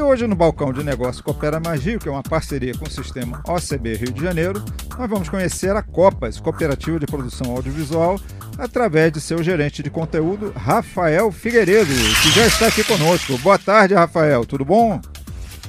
E 0.00 0.02
hoje 0.02 0.26
no 0.26 0.34
Balcão 0.34 0.72
de 0.72 0.82
Negócio 0.82 1.22
Coopera 1.22 1.60
Magio, 1.60 2.00
que 2.00 2.08
é 2.08 2.10
uma 2.10 2.22
parceria 2.22 2.72
com 2.74 2.86
o 2.86 2.90
sistema 2.90 3.42
OCB 3.46 3.96
Rio 3.96 4.12
de 4.12 4.22
Janeiro, 4.22 4.64
nós 4.98 5.10
vamos 5.10 5.28
conhecer 5.28 5.76
a 5.76 5.82
Copas, 5.82 6.40
Cooperativa 6.40 6.98
de 6.98 7.04
Produção 7.04 7.54
Audiovisual, 7.54 8.18
através 8.56 9.12
de 9.12 9.20
seu 9.20 9.42
gerente 9.42 9.82
de 9.82 9.90
conteúdo, 9.90 10.54
Rafael 10.56 11.30
Figueiredo, 11.30 11.92
que 12.22 12.30
já 12.30 12.46
está 12.46 12.68
aqui 12.68 12.82
conosco. 12.82 13.36
Boa 13.40 13.58
tarde, 13.58 13.92
Rafael, 13.92 14.46
tudo 14.46 14.64
bom? 14.64 14.98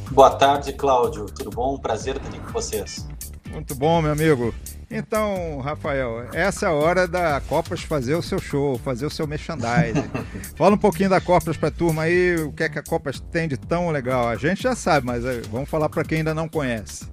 Boa 0.09 0.30
tarde, 0.30 0.72
Cláudio. 0.72 1.25
Tudo 1.25 1.50
bom? 1.50 1.77
Prazer 1.77 2.16
estar 2.16 2.30
aqui 2.30 2.39
com 2.39 2.53
vocês. 2.53 3.05
Muito 3.52 3.75
bom, 3.75 4.02
meu 4.02 4.13
amigo. 4.13 4.55
Então, 4.94 5.59
Rafael, 5.59 6.27
essa 6.34 6.66
é 6.66 6.70
a 6.70 6.73
hora 6.73 7.08
da 7.08 7.40
Copas 7.48 7.81
fazer 7.81 8.13
o 8.13 8.22
seu 8.22 8.40
show, 8.40 8.77
fazer 8.77 9.05
o 9.05 9.09
seu 9.09 9.26
merchandising. 9.26 10.04
Fala 10.55 10.76
um 10.76 10.77
pouquinho 10.77 11.09
da 11.09 11.22
Copas 11.22 11.55
para 11.55 11.70
a 11.70 11.72
turma 11.72 12.04
aí, 12.04 12.36
o 12.36 12.52
que 12.52 12.64
é 12.64 12.70
que 12.70 12.77
a 12.77 12.84
Copas 12.84 13.22
tem 13.31 13.48
de 13.48 13.55
tão 13.55 13.90
legal. 13.90 14.27
A 14.27 14.36
gente 14.36 14.64
já 14.64 14.76
sabe, 14.76 15.08
mas 15.08 15.23
eh, 15.26 15.41
vamos 15.50 15.70
falar 15.70 15.88
para 15.88 16.04
quem 16.04 16.17
ainda 16.17 16.34
não 16.34 16.50
conhece. 16.50 17.05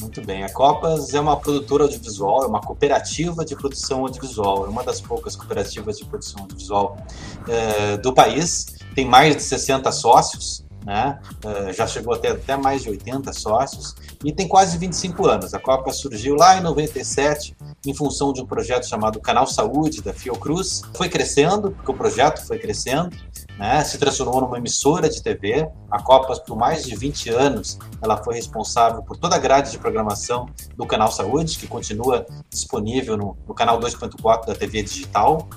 Muito 0.00 0.24
bem. 0.24 0.44
A 0.44 0.52
Copas 0.52 1.12
é 1.12 1.20
uma 1.20 1.36
produtora 1.36 1.82
audiovisual, 1.82 2.44
é 2.44 2.46
uma 2.46 2.60
cooperativa 2.60 3.44
de 3.44 3.56
produção 3.56 4.02
audiovisual, 4.02 4.66
é 4.66 4.68
uma 4.68 4.84
das 4.84 5.00
poucas 5.00 5.34
cooperativas 5.34 5.98
de 5.98 6.04
produção 6.04 6.42
audiovisual 6.42 6.96
é, 7.48 7.96
do 7.96 8.14
país. 8.14 8.66
Tem 8.94 9.04
mais 9.04 9.36
de 9.36 9.42
60 9.42 9.90
sócios, 9.90 10.64
né? 10.90 11.20
Uh, 11.44 11.72
já 11.72 11.86
chegou 11.86 12.12
até, 12.12 12.30
até 12.30 12.56
mais 12.56 12.82
de 12.82 12.90
80 12.90 13.32
sócios 13.32 13.94
e 14.24 14.32
tem 14.32 14.48
quase 14.48 14.76
25 14.76 15.24
anos. 15.24 15.54
A 15.54 15.60
Copa 15.60 15.92
surgiu 15.92 16.34
lá 16.34 16.58
em 16.58 16.60
97 16.62 17.56
em 17.86 17.94
função 17.94 18.32
de 18.32 18.42
um 18.42 18.46
projeto 18.46 18.88
chamado 18.88 19.20
Canal 19.20 19.46
Saúde 19.46 20.02
da 20.02 20.12
Fiocruz. 20.12 20.82
Foi 20.96 21.08
crescendo, 21.08 21.70
porque 21.70 21.92
o 21.92 21.94
projeto 21.94 22.44
foi 22.44 22.58
crescendo, 22.58 23.16
né? 23.56 23.84
se 23.84 23.98
transformou 23.98 24.40
numa 24.40 24.58
emissora 24.58 25.08
de 25.08 25.22
TV. 25.22 25.70
A 25.88 26.02
Copas, 26.02 26.40
por 26.40 26.56
mais 26.56 26.84
de 26.84 26.96
20 26.96 27.30
anos, 27.30 27.78
ela 28.02 28.16
foi 28.16 28.34
responsável 28.34 29.00
por 29.00 29.16
toda 29.16 29.36
a 29.36 29.38
grade 29.38 29.70
de 29.70 29.78
programação 29.78 30.46
do 30.76 30.84
Canal 30.86 31.12
Saúde, 31.12 31.56
que 31.56 31.68
continua 31.68 32.26
disponível 32.50 33.16
no, 33.16 33.36
no 33.46 33.54
canal 33.54 33.78
2.4 33.78 34.44
da 34.44 34.56
TV 34.56 34.82
digital. 34.82 35.48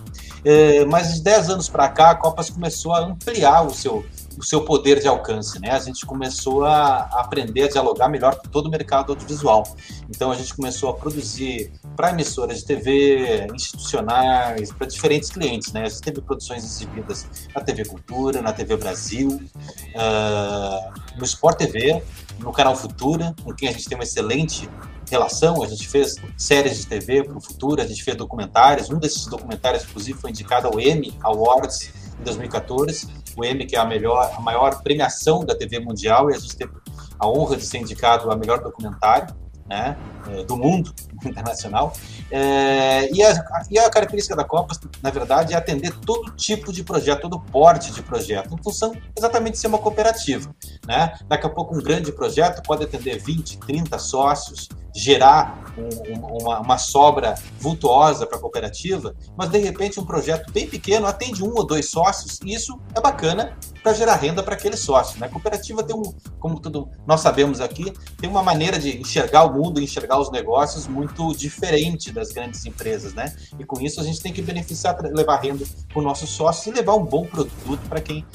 É, 0.46 0.86
mas 0.86 1.16
de 1.16 1.22
10 1.24 1.50
anos 1.50 1.70
para 1.70 1.90
cá, 1.90 2.12
a 2.12 2.16
Copas 2.16 2.52
começou 2.52 2.94
a 2.94 3.00
ampliar 3.00 3.66
o 3.66 3.72
seu 3.72 4.06
o 4.38 4.44
seu 4.44 4.62
poder 4.62 5.00
de 5.00 5.08
alcance, 5.08 5.60
né? 5.60 5.72
A 5.72 5.80
gente 5.80 6.06
começou 6.06 6.66
a 6.66 7.02
aprender 7.20 7.64
a 7.64 7.68
dialogar 7.70 8.10
melhor 8.10 8.36
com 8.36 8.48
todo 8.50 8.68
o 8.68 8.70
mercado 8.70 9.12
audiovisual. 9.12 9.64
Então 10.10 10.32
a 10.32 10.36
gente 10.36 10.54
começou 10.54 10.90
a 10.90 10.94
produzir 10.94 11.72
para 11.96 12.12
emissoras 12.12 12.60
de 12.60 12.66
TV, 12.66 13.48
institucionais, 13.54 14.72
para 14.72 14.88
diferentes 14.88 15.30
clientes, 15.30 15.72
né? 15.72 15.84
A 15.84 15.90
gente 15.90 16.02
teve 16.02 16.22
produções 16.22 16.64
exibidas 16.64 17.28
na 17.54 17.62
TV 17.62 17.86
Cultura, 17.86 18.42
na 18.42 18.54
TV 18.54 18.78
Brasil, 18.78 19.30
uh, 19.30 21.18
no 21.18 21.26
Sport 21.26 21.58
TV, 21.58 22.04
no 22.40 22.52
canal 22.52 22.76
Futura, 22.76 23.36
com 23.44 23.54
quem 23.54 23.70
a 23.70 23.72
gente 23.72 23.88
tem 23.88 23.98
uma 23.98 24.04
excelente 24.04 24.70
relação. 25.10 25.62
A 25.64 25.68
gente 25.68 25.88
fez 25.88 26.16
séries 26.38 26.80
de 26.80 26.88
TV 26.88 27.24
para 27.24 27.38
o 27.38 27.42
futuro, 27.42 27.82
a 27.82 27.86
gente 27.86 28.04
fez 28.04 28.18
documentários. 28.18 28.90
Um 28.90 28.98
desses 28.98 29.26
documentários, 29.28 29.84
inclusive, 29.84 30.20
foi 30.20 30.32
indicado 30.32 30.68
ao 30.68 30.80
Emmy 30.80 31.14
Awards 31.22 31.92
em 32.24 32.26
2014. 32.26 33.08
O 33.36 33.44
Emmy, 33.44 33.66
que 33.66 33.76
é 33.76 33.80
a, 33.80 33.86
melhor, 33.86 34.32
a 34.36 34.40
maior 34.40 34.82
premiação 34.82 35.46
da 35.46 35.56
TV 35.56 35.80
mundial, 35.80 36.32
e 36.32 36.36
a 36.36 36.40
gente 36.40 36.56
teve 36.56 36.72
a 37.20 37.28
honra 37.28 37.58
de 37.58 37.66
ser 37.66 37.80
indicado 37.80 38.32
a 38.32 38.36
melhor 38.36 38.62
documentário 38.62 39.36
né, 39.66 39.98
eh, 40.30 40.44
do 40.44 40.58
mundo 40.58 40.94
internacional. 41.26 41.94
É, 42.30 43.10
e, 43.12 43.24
a, 43.24 43.64
e, 43.70 43.80
a, 43.80 43.90
característica 43.90 44.36
da 44.36 44.44
Copa, 44.44 44.76
na 45.02 45.10
verdade, 45.10 45.54
é 45.54 45.58
atender 45.58 45.94
todo 46.06 46.32
tipo 46.36 46.72
de 46.74 46.84
projeto, 46.84 47.22
todo 47.22 47.40
porte 47.40 47.92
de 47.92 48.02
projeto, 48.02 48.54
em 48.54 48.64
função 48.64 48.94
exatamente 49.18 49.54
de 49.54 49.60
ser 49.60 49.68
uma 49.68 49.78
cooperativa. 49.78 50.54
Né? 50.86 51.14
Daqui 51.28 51.46
a 51.46 51.50
pouco, 51.50 51.76
um 51.76 51.82
grande 51.82 52.12
projeto 52.12 52.62
pode 52.64 52.84
atender 52.84 53.20
20, 53.20 53.58
30 53.60 53.98
sócios, 54.00 54.68
gerar 54.94 55.63
um, 55.78 56.42
uma, 56.42 56.60
uma, 56.60 56.78
sobra 56.78 57.36
vultuosa 57.60 58.26
para 58.26 58.38
a 58.38 58.40
cooperativa, 58.42 59.16
mas 59.38 59.50
de 59.50 59.58
repente 59.58 60.00
um 60.00 60.06
projeto 60.06 60.52
bem 60.52 60.68
pequeno 60.68 61.08
atende 61.08 61.44
um 61.44 61.54
ou 61.54 61.66
dois 61.66 61.90
sócios, 61.90 62.40
e 62.44 62.54
isso 62.54 62.80
é 62.96 63.02
bacana 63.02 63.58
para 63.82 63.94
gerar 63.94 64.16
renda 64.16 64.42
para 64.44 64.54
aquele 64.54 64.78
sócio. 64.78 65.20
Né? 65.20 65.28
A 65.28 65.30
cooperativa 65.30 65.84
tem 65.84 65.96
um, 65.96 66.14
como 66.40 66.60
tudo 66.60 66.90
nós 67.06 67.22
sabemos 67.22 67.60
aqui, 67.60 67.92
tem 68.18 68.30
uma 68.30 68.44
maneira 68.44 68.78
de 68.80 68.98
enxergar 69.00 69.44
o 69.44 69.54
mundo, 69.54 69.82
enxergar 69.82 70.20
os 70.20 70.32
negócios 70.32 70.88
muito 70.88 71.36
diferente 71.36 72.12
das 72.12 72.32
grandes 72.32 72.66
empresas, 72.66 73.14
né? 73.14 73.34
E 73.60 73.66
com 73.66 73.82
isso 73.82 74.00
a 74.00 74.04
gente 74.04 74.22
tem 74.22 74.32
que 74.32 74.42
beneficiar, 74.42 74.98
levar 75.02 75.38
renda 75.38 75.66
para 75.88 76.00
o 76.00 76.02
nosso 76.02 76.26
sócio 76.26 76.72
e 76.72 76.76
levar 76.76 76.96
um 76.96 77.06
bom 77.06 77.26
produto 77.26 77.82
para 77.90 78.02
quem, 78.02 78.26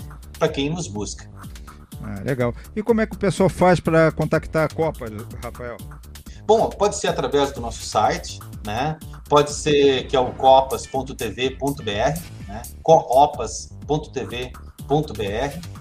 quem 0.52 0.70
nos 0.70 0.86
busca. 0.86 1.28
Ah, 2.02 2.22
legal. 2.24 2.54
E 2.76 2.82
como 2.82 3.00
é 3.00 3.06
que 3.06 3.16
o 3.16 3.18
pessoal 3.18 3.48
faz 3.48 3.80
para 3.80 4.12
contactar 4.12 4.64
a 4.70 4.74
Copa, 4.74 5.06
Rafael? 5.42 5.76
Bom, 6.48 6.70
pode 6.70 6.96
ser 6.96 7.08
através 7.08 7.52
do 7.52 7.60
nosso 7.60 7.82
site, 7.82 8.40
né? 8.64 8.98
Pode 9.28 9.52
ser 9.52 10.06
que 10.06 10.16
é 10.16 10.20
o 10.20 10.32
copas.tv.br, 10.32 11.92
né? 12.48 12.62
coopas.tv.br. 12.82 14.48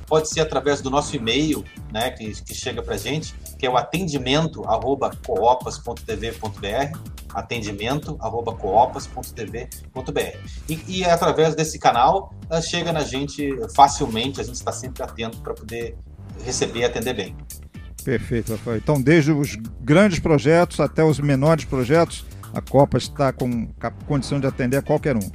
Pode 0.05 0.28
ser 0.28 0.41
através 0.41 0.81
do 0.81 0.89
nosso 0.89 1.16
e-mail, 1.16 1.63
né? 1.89 2.11
Que, 2.11 2.33
que 2.44 2.53
chega 2.53 2.83
para 2.83 2.97
gente, 2.97 3.33
que 3.57 3.66
é 3.66 3.69
o 3.69 3.78
atendimento 3.78 4.66
arroba 4.66 5.09
coopas.tv.br 5.25 6.99
atendimento 7.34 8.17
arroba 8.19 8.53
coopas.tv.br 8.53 9.69
e, 10.67 10.84
e 10.88 11.05
através 11.05 11.55
desse 11.55 11.78
canal 11.78 12.34
uh, 12.49 12.61
chega 12.61 12.91
na 12.91 13.01
gente 13.01 13.55
facilmente, 13.75 14.41
a 14.41 14.44
gente 14.44 14.55
está 14.55 14.72
sempre 14.72 15.03
atento 15.03 15.39
para 15.41 15.53
poder 15.53 15.95
receber 16.44 16.79
e 16.79 16.85
atender 16.85 17.13
bem. 17.13 17.35
Perfeito, 18.07 18.53
Rafael. 18.53 18.78
Então, 18.78 19.01
desde 19.01 19.34
os 19.34 19.57
grandes 19.81 20.18
projetos 20.18 20.79
até 20.79 21.03
os 21.03 21.19
menores 21.19 21.66
projetos, 21.66 22.25
a 22.53 22.62
Copa 22.62 22.97
está 22.97 23.34
com 23.34 23.68
condição 24.07 24.40
de 24.40 24.47
atender 24.47 24.78
a 24.78 24.81
qualquer 24.81 25.18
um. 25.18 25.29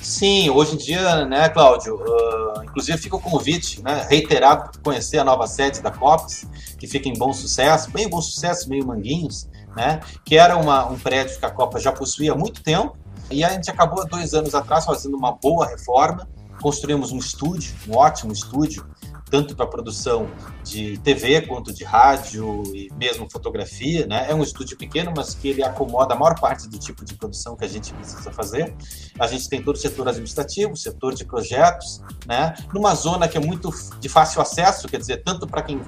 Sim, 0.00 0.48
hoje 0.48 0.76
em 0.76 0.78
dia, 0.78 1.26
né, 1.26 1.50
Cláudio? 1.50 1.96
Uh, 1.96 2.64
inclusive 2.64 2.96
fica 2.96 3.16
o 3.16 3.20
convite, 3.20 3.82
né, 3.82 4.06
reiterado 4.08 4.70
para 4.70 4.80
conhecer 4.80 5.18
a 5.18 5.24
nova 5.24 5.46
sede 5.46 5.82
da 5.82 5.90
Copas, 5.90 6.46
que 6.78 6.86
fica 6.86 7.06
em 7.06 7.12
Bom 7.12 7.34
Sucesso, 7.34 7.90
bem 7.90 8.08
Bom 8.08 8.22
Sucesso, 8.22 8.66
meio 8.66 8.86
Manguinhos, 8.86 9.46
né? 9.76 10.00
Que 10.24 10.38
era 10.38 10.56
uma, 10.56 10.86
um 10.86 10.98
prédio 10.98 11.38
que 11.38 11.44
a 11.44 11.50
Copa 11.50 11.78
já 11.78 11.92
possuía 11.92 12.32
há 12.32 12.34
muito 12.34 12.62
tempo. 12.62 12.96
E 13.30 13.44
a 13.44 13.50
gente 13.50 13.70
acabou 13.70 14.08
dois 14.08 14.32
anos 14.32 14.54
atrás 14.54 14.86
fazendo 14.86 15.18
uma 15.18 15.32
boa 15.32 15.66
reforma. 15.66 16.26
Construímos 16.62 17.12
um 17.12 17.18
estúdio, 17.18 17.74
um 17.86 17.94
ótimo 17.94 18.32
estúdio, 18.32 18.86
tanto 19.30 19.56
para 19.56 19.66
produção 19.66 20.30
de 20.62 20.98
TV 20.98 21.42
quanto 21.42 21.72
de 21.72 21.84
rádio 21.84 22.62
e 22.74 22.88
mesmo 22.94 23.28
fotografia, 23.30 24.06
né? 24.06 24.26
É 24.28 24.34
um 24.34 24.42
estúdio 24.42 24.76
pequeno, 24.76 25.12
mas 25.16 25.34
que 25.34 25.48
ele 25.48 25.62
acomoda 25.62 26.14
a 26.14 26.18
maior 26.18 26.38
parte 26.38 26.68
do 26.68 26.78
tipo 26.78 27.04
de 27.04 27.14
produção 27.14 27.56
que 27.56 27.64
a 27.64 27.68
gente 27.68 27.92
precisa 27.92 28.30
fazer. 28.30 28.74
A 29.18 29.26
gente 29.26 29.48
tem 29.48 29.62
todo 29.62 29.74
o 29.74 29.78
setor 29.78 30.08
administrativo, 30.08 30.76
setor 30.76 31.14
de 31.14 31.24
projetos, 31.24 32.00
né? 32.26 32.54
Numa 32.72 32.94
zona 32.94 33.26
que 33.26 33.36
é 33.36 33.40
muito 33.40 33.70
de 34.00 34.08
fácil 34.08 34.40
acesso, 34.40 34.88
quer 34.88 34.98
dizer, 34.98 35.22
tanto 35.24 35.46
para 35.46 35.62
quem 35.62 35.80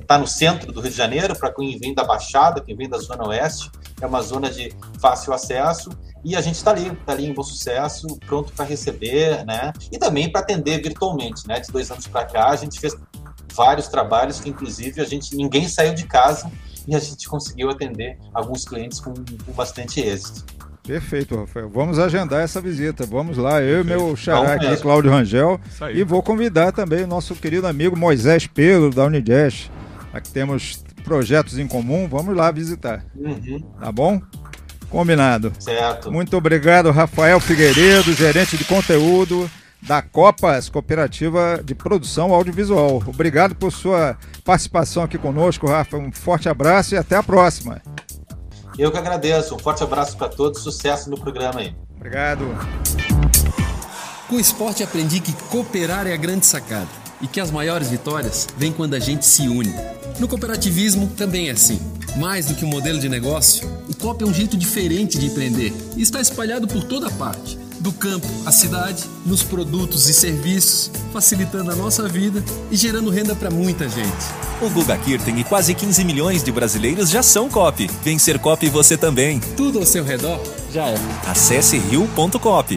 está 0.00 0.14
eh, 0.14 0.18
no 0.18 0.26
centro 0.26 0.72
do 0.72 0.80
Rio 0.80 0.90
de 0.90 0.96
Janeiro, 0.96 1.36
para 1.36 1.52
quem 1.52 1.78
vem 1.78 1.94
da 1.94 2.04
Baixada, 2.04 2.60
quem 2.60 2.76
vem 2.76 2.88
da 2.88 2.98
Zona 2.98 3.26
Oeste, 3.26 3.70
é 4.00 4.06
uma 4.06 4.22
zona 4.22 4.50
de 4.50 4.72
fácil 5.00 5.32
acesso 5.32 5.90
e 6.26 6.34
a 6.34 6.40
gente 6.40 6.56
está 6.56 6.72
ali, 6.72 6.88
está 6.88 7.12
ali 7.12 7.24
em 7.24 7.32
bom 7.32 7.44
sucesso, 7.44 8.04
pronto 8.26 8.52
para 8.52 8.64
receber, 8.64 9.46
né? 9.46 9.72
E 9.92 9.96
também 9.96 10.28
para 10.28 10.40
atender 10.40 10.82
virtualmente, 10.82 11.46
né? 11.46 11.60
De 11.60 11.70
dois 11.70 11.88
anos 11.88 12.08
para 12.08 12.24
cá, 12.24 12.48
a 12.48 12.56
gente 12.56 12.80
fez 12.80 12.96
vários 13.54 13.86
trabalhos 13.86 14.40
que, 14.40 14.48
inclusive, 14.48 15.00
a 15.00 15.04
gente 15.04 15.36
ninguém 15.36 15.68
saiu 15.68 15.94
de 15.94 16.04
casa 16.04 16.50
e 16.88 16.96
a 16.96 16.98
gente 16.98 17.28
conseguiu 17.28 17.70
atender 17.70 18.18
alguns 18.34 18.64
clientes 18.64 18.98
com, 18.98 19.14
com 19.14 19.52
bastante 19.52 20.00
êxito. 20.00 20.44
Perfeito, 20.82 21.36
Rafael. 21.36 21.70
Vamos 21.70 21.96
agendar 21.96 22.42
essa 22.42 22.60
visita. 22.60 23.06
Vamos 23.06 23.38
lá, 23.38 23.62
eu 23.62 23.82
e 23.82 23.84
meu 23.84 24.16
xará 24.16 24.54
aqui, 24.54 24.76
Cláudio 24.78 25.12
Rangel. 25.12 25.60
E 25.94 26.02
vou 26.02 26.24
convidar 26.24 26.72
também 26.72 27.04
o 27.04 27.08
nosso 27.08 27.36
querido 27.36 27.68
amigo 27.68 27.96
Moisés 27.96 28.48
Pelo, 28.48 28.90
da 28.90 29.04
Unidash. 29.04 29.70
Aqui 30.12 30.30
temos 30.30 30.84
projetos 31.04 31.56
em 31.56 31.68
comum. 31.68 32.08
Vamos 32.08 32.36
lá 32.36 32.50
visitar. 32.50 33.04
Uhum. 33.14 33.60
Tá 33.78 33.92
bom? 33.92 34.20
Combinado. 34.90 35.52
Certo. 35.58 36.10
Muito 36.10 36.36
obrigado, 36.36 36.90
Rafael 36.90 37.40
Figueiredo, 37.40 38.12
gerente 38.12 38.56
de 38.56 38.64
conteúdo 38.64 39.50
da 39.82 40.02
Copas 40.02 40.68
Cooperativa 40.68 41.60
de 41.64 41.74
Produção 41.74 42.32
Audiovisual. 42.32 43.02
Obrigado 43.06 43.54
por 43.54 43.72
sua 43.72 44.16
participação 44.44 45.02
aqui 45.02 45.18
conosco, 45.18 45.66
Rafa. 45.66 45.96
Um 45.96 46.10
forte 46.10 46.48
abraço 46.48 46.94
e 46.94 46.98
até 46.98 47.16
a 47.16 47.22
próxima. 47.22 47.80
Eu 48.78 48.90
que 48.90 48.98
agradeço. 48.98 49.54
Um 49.54 49.58
forte 49.58 49.82
abraço 49.82 50.16
para 50.16 50.28
todos. 50.28 50.62
Sucesso 50.62 51.08
no 51.08 51.18
programa 51.18 51.60
aí. 51.60 51.74
Obrigado. 51.94 52.46
Com 54.28 54.36
o 54.36 54.40
esporte 54.40 54.82
aprendi 54.82 55.20
que 55.20 55.32
cooperar 55.48 56.06
é 56.06 56.12
a 56.12 56.16
grande 56.16 56.44
sacada 56.44 56.88
e 57.20 57.26
que 57.26 57.40
as 57.40 57.50
maiores 57.50 57.88
vitórias 57.88 58.46
vêm 58.56 58.72
quando 58.72 58.94
a 58.94 58.98
gente 58.98 59.24
se 59.24 59.48
une. 59.48 59.72
No 60.18 60.28
cooperativismo 60.28 61.08
também 61.08 61.48
é 61.48 61.52
assim. 61.52 61.80
Mais 62.16 62.46
do 62.46 62.54
que 62.54 62.64
um 62.64 62.68
modelo 62.68 62.98
de 62.98 63.10
negócio, 63.10 63.68
o 63.88 63.94
COP 63.94 64.24
é 64.24 64.26
um 64.26 64.32
jeito 64.32 64.56
diferente 64.56 65.18
de 65.18 65.26
empreender 65.26 65.72
e 65.96 66.02
está 66.02 66.18
espalhado 66.18 66.66
por 66.66 66.82
toda 66.82 67.10
parte. 67.10 67.58
Do 67.78 67.92
campo 67.92 68.26
à 68.46 68.50
cidade, 68.50 69.04
nos 69.26 69.42
produtos 69.42 70.08
e 70.08 70.14
serviços, 70.14 70.90
facilitando 71.12 71.70
a 71.70 71.76
nossa 71.76 72.08
vida 72.08 72.42
e 72.70 72.76
gerando 72.76 73.10
renda 73.10 73.34
para 73.34 73.50
muita 73.50 73.86
gente. 73.86 74.24
O 74.62 74.70
Guga 74.70 74.96
Kirten 74.96 75.38
e 75.38 75.44
quase 75.44 75.74
15 75.74 76.02
milhões 76.04 76.42
de 76.42 76.50
brasileiros 76.50 77.10
já 77.10 77.22
são 77.22 77.50
COP. 77.50 77.86
Vem 78.02 78.18
ser 78.18 78.38
COP 78.38 78.70
você 78.70 78.96
também. 78.96 79.38
Tudo 79.54 79.78
ao 79.78 79.84
seu 79.84 80.02
redor 80.02 80.40
já 80.72 80.88
é. 80.88 80.96
Acesse 81.26 81.78
rio.cop. 81.78 82.74